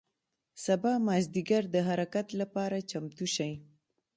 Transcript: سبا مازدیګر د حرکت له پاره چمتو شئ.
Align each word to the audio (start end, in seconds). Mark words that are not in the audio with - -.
سبا 0.65 0.93
مازدیګر 1.07 1.63
د 1.71 1.75
حرکت 1.87 2.27
له 2.39 2.45
پاره 2.53 2.79
چمتو 2.89 3.25
شئ. 3.35 3.53